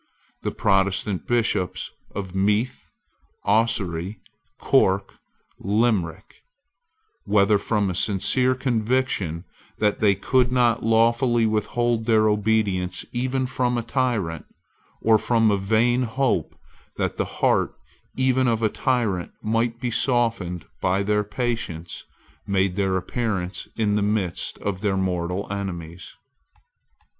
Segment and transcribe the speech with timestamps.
[0.41, 2.89] The Protestant Bishops of Meath,
[3.43, 4.19] Ossory,
[4.57, 5.19] Cork,
[5.59, 6.41] and Limerick,
[7.25, 9.43] whether from a sincere conviction
[9.77, 14.45] that they could not lawfully withhold their obedience even from a tyrant,
[15.03, 16.55] or from a vain hope
[16.97, 17.75] that the heart
[18.15, 22.05] even of a tyrant might be softened by their patience,
[22.47, 26.15] made their appearance in the midst of their mortal enemies.